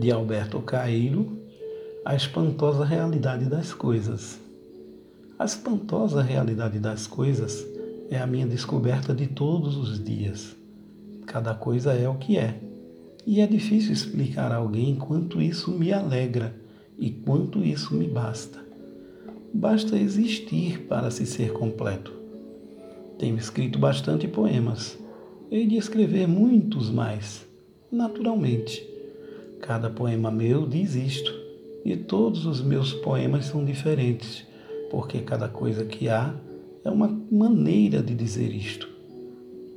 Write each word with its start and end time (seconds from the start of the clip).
de 0.00 0.10
Alberto 0.10 0.60
Caeiro, 0.60 1.38
A 2.04 2.14
Espantosa 2.14 2.84
Realidade 2.84 3.44
das 3.44 3.74
Coisas. 3.74 4.40
A 5.38 5.44
espantosa 5.44 6.22
realidade 6.22 6.78
das 6.78 7.06
coisas 7.06 7.66
é 8.08 8.18
a 8.18 8.26
minha 8.26 8.46
descoberta 8.46 9.12
de 9.12 9.26
todos 9.26 9.76
os 9.76 10.02
dias. 10.02 10.56
Cada 11.26 11.54
coisa 11.54 11.92
é 11.92 12.08
o 12.08 12.14
que 12.14 12.38
é. 12.38 12.60
E 13.26 13.40
é 13.40 13.46
difícil 13.46 13.92
explicar 13.92 14.52
a 14.52 14.56
alguém 14.56 14.94
quanto 14.94 15.42
isso 15.42 15.70
me 15.72 15.92
alegra 15.92 16.54
e 16.98 17.10
quanto 17.10 17.62
isso 17.62 17.94
me 17.94 18.06
basta. 18.06 18.60
Basta 19.52 19.96
existir 19.96 20.86
para 20.86 21.10
se 21.10 21.26
ser 21.26 21.52
completo. 21.52 22.12
Tenho 23.18 23.36
escrito 23.36 23.78
bastante 23.78 24.26
poemas. 24.26 24.98
Hei 25.50 25.66
de 25.66 25.76
escrever 25.76 26.26
muitos 26.26 26.90
mais, 26.90 27.46
naturalmente. 27.90 28.91
Cada 29.62 29.88
poema 29.88 30.28
meu 30.28 30.66
diz 30.66 30.96
isto, 30.96 31.32
e 31.84 31.96
todos 31.96 32.46
os 32.46 32.60
meus 32.60 32.92
poemas 32.92 33.44
são 33.44 33.64
diferentes, 33.64 34.44
porque 34.90 35.20
cada 35.20 35.48
coisa 35.48 35.84
que 35.84 36.08
há 36.08 36.34
é 36.84 36.90
uma 36.90 37.06
maneira 37.30 38.02
de 38.02 38.12
dizer 38.12 38.52
isto. 38.52 38.88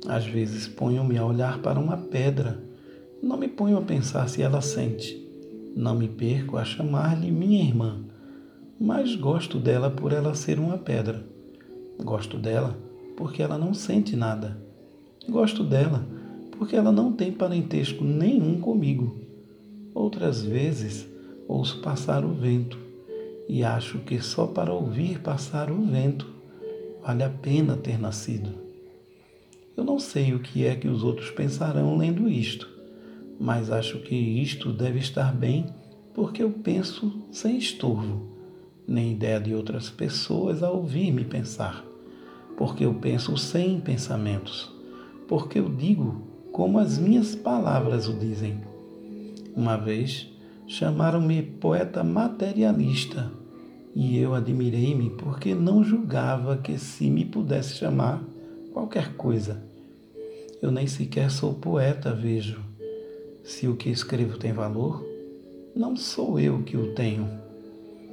Às 0.08 0.26
vezes 0.26 0.66
ponho-me 0.66 1.16
a 1.16 1.24
olhar 1.24 1.60
para 1.60 1.78
uma 1.78 1.96
pedra, 1.96 2.60
não 3.22 3.36
me 3.36 3.46
ponho 3.46 3.78
a 3.78 3.80
pensar 3.80 4.28
se 4.28 4.42
ela 4.42 4.60
sente. 4.60 5.24
Não 5.76 5.94
me 5.94 6.08
perco 6.08 6.56
a 6.56 6.64
chamar-lhe 6.64 7.30
minha 7.30 7.62
irmã, 7.62 8.00
mas 8.80 9.14
gosto 9.14 9.56
dela 9.56 9.88
por 9.88 10.12
ela 10.12 10.34
ser 10.34 10.58
uma 10.58 10.78
pedra. 10.78 11.24
Gosto 12.02 12.38
dela 12.38 12.76
porque 13.16 13.40
ela 13.40 13.56
não 13.56 13.72
sente 13.72 14.16
nada. 14.16 14.60
Gosto 15.28 15.62
dela 15.62 16.04
porque 16.58 16.74
ela 16.74 16.90
não 16.90 17.12
tem 17.12 17.30
parentesco 17.30 18.02
nenhum 18.02 18.60
comigo. 18.60 19.25
Outras 19.96 20.42
vezes 20.42 21.08
ouço 21.48 21.80
passar 21.80 22.22
o 22.22 22.34
vento 22.34 22.78
e 23.48 23.64
acho 23.64 24.00
que 24.00 24.20
só 24.20 24.46
para 24.46 24.70
ouvir 24.70 25.20
passar 25.20 25.70
o 25.70 25.86
vento 25.86 26.26
vale 27.02 27.22
a 27.22 27.30
pena 27.30 27.78
ter 27.78 27.98
nascido. 27.98 28.50
Eu 29.74 29.84
não 29.84 29.98
sei 29.98 30.34
o 30.34 30.40
que 30.40 30.66
é 30.66 30.76
que 30.76 30.86
os 30.86 31.02
outros 31.02 31.30
pensarão 31.30 31.96
lendo 31.96 32.28
isto, 32.28 32.68
mas 33.40 33.70
acho 33.70 34.00
que 34.00 34.14
isto 34.14 34.70
deve 34.70 34.98
estar 34.98 35.34
bem 35.34 35.64
porque 36.12 36.42
eu 36.42 36.50
penso 36.50 37.22
sem 37.32 37.56
estorvo, 37.56 38.20
nem 38.86 39.12
ideia 39.12 39.40
de 39.40 39.54
outras 39.54 39.88
pessoas 39.88 40.62
a 40.62 40.70
ouvir-me 40.70 41.24
pensar, 41.24 41.82
porque 42.54 42.84
eu 42.84 42.92
penso 42.92 43.34
sem 43.38 43.80
pensamentos, 43.80 44.70
porque 45.26 45.58
eu 45.58 45.70
digo 45.70 46.20
como 46.52 46.78
as 46.78 46.98
minhas 46.98 47.34
palavras 47.34 48.06
o 48.10 48.12
dizem. 48.12 48.75
Uma 49.56 49.78
vez 49.78 50.28
chamaram-me 50.66 51.40
poeta 51.42 52.04
materialista 52.04 53.32
e 53.94 54.18
eu 54.18 54.34
admirei-me 54.34 55.08
porque 55.08 55.54
não 55.54 55.82
julgava 55.82 56.58
que 56.58 56.78
se 56.78 57.08
me 57.08 57.24
pudesse 57.24 57.76
chamar 57.76 58.22
qualquer 58.74 59.14
coisa. 59.14 59.64
Eu 60.60 60.70
nem 60.70 60.86
sequer 60.86 61.30
sou 61.30 61.54
poeta, 61.54 62.12
vejo. 62.12 62.60
Se 63.42 63.66
o 63.66 63.74
que 63.76 63.88
escrevo 63.88 64.36
tem 64.36 64.52
valor, 64.52 65.02
não 65.74 65.96
sou 65.96 66.38
eu 66.38 66.62
que 66.62 66.76
o 66.76 66.92
tenho. 66.92 67.26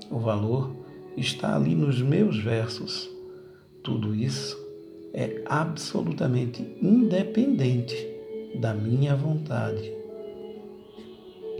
O 0.09 0.19
valor 0.19 0.73
está 1.17 1.57
ali 1.57 1.75
nos 1.75 2.01
meus 2.01 2.37
versos. 2.37 3.09
Tudo 3.83 4.15
isso 4.15 4.57
é 5.13 5.43
absolutamente 5.45 6.65
independente 6.81 7.97
da 8.55 8.73
minha 8.73 9.13
vontade. 9.13 10.02